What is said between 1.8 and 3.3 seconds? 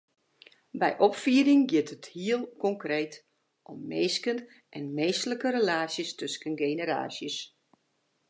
it heel konkreet